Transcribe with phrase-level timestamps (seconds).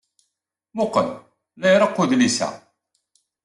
[0.77, 1.09] Muqel,
[1.59, 2.47] la ireqq udlis-a.